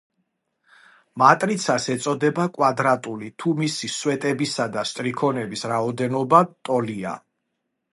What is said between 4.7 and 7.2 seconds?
და სტრიქონების რაოდენობა ტოლია.